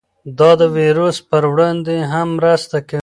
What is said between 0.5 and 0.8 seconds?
د